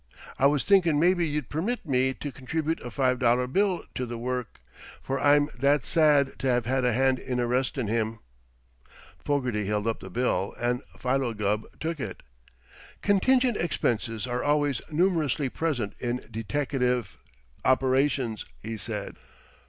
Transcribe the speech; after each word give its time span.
I 0.39 0.47
was 0.47 0.63
thinkin' 0.63 0.99
maybe 0.99 1.27
ye'd 1.29 1.47
permit 1.47 1.85
me 1.85 2.15
t' 2.15 2.31
contribute 2.31 2.81
a 2.81 2.89
five 2.89 3.19
dollar 3.19 3.45
bill 3.45 3.83
t' 3.93 4.03
th' 4.03 4.17
wurrk, 4.17 4.59
for 4.99 5.19
I'm 5.19 5.47
that 5.59 5.85
sad 5.85 6.39
t' 6.39 6.47
have 6.47 6.65
had 6.65 6.83
a 6.83 6.91
hand 6.91 7.19
in 7.19 7.37
arristin' 7.39 7.87
him." 7.87 8.17
Fogarty 9.23 9.67
held 9.67 9.85
up 9.85 9.99
the 9.99 10.09
bill 10.09 10.55
and 10.59 10.81
Philo 10.97 11.35
Gubb 11.35 11.67
took 11.79 11.99
it. 11.99 12.23
"Contingent 13.03 13.57
expenses 13.57 14.25
are 14.25 14.43
always 14.43 14.81
numerously 14.91 15.49
present 15.49 15.93
in 15.99 16.25
deteckative 16.31 17.19
operations," 17.63 18.45
he 18.63 18.77
said. 18.77 19.17